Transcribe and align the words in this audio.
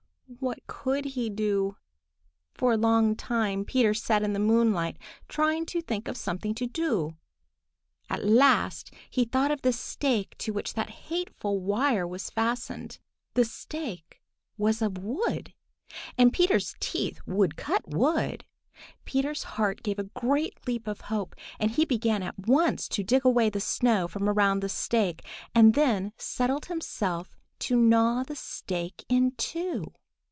What 0.39 0.65
could 0.65 1.03
he 1.05 1.29
do? 1.29 1.75
For 2.53 2.71
a 2.71 2.77
long 2.77 3.17
time 3.17 3.65
Peter 3.65 3.93
sat 3.93 4.23
in 4.23 4.31
the 4.31 4.39
moonlight, 4.39 4.97
trying 5.27 5.65
to 5.67 5.81
think 5.81 6.07
of 6.07 6.15
something 6.15 6.55
to 6.55 6.65
do. 6.65 7.17
At 8.09 8.23
last 8.25 8.93
he 9.09 9.25
thought 9.25 9.51
of 9.51 9.61
the 9.61 9.73
stake 9.73 10.37
to 10.39 10.53
which 10.53 10.73
that 10.73 10.89
hateful 11.11 11.59
wire 11.59 12.07
was 12.07 12.29
fastened. 12.29 12.97
The 13.33 13.43
stake 13.43 14.21
was 14.57 14.81
of 14.81 14.97
wood, 14.99 15.53
and 16.17 16.31
Peter's 16.31 16.75
teeth 16.79 17.19
would 17.27 17.57
cut 17.57 17.89
wood. 17.89 18.45
Peter's 19.03 19.43
heart 19.43 19.83
gave 19.83 19.99
a 19.99 20.05
great 20.05 20.57
leap 20.65 20.87
of 20.87 21.01
hope, 21.01 21.35
and 21.59 21.71
he 21.71 21.83
began 21.83 22.23
at 22.23 22.47
once 22.47 22.87
to 22.87 23.03
dig 23.03 23.25
away 23.25 23.49
the 23.49 23.59
snow 23.59 24.07
from 24.07 24.29
around 24.29 24.61
the 24.61 24.69
stake, 24.69 25.27
and 25.53 25.73
then 25.73 26.13
settled 26.17 26.67
himself 26.67 27.35
to 27.59 27.75
gnaw 27.75 28.23
the 28.23 28.37
stake 28.37 29.03
in 29.09 29.31
two. 29.31 29.91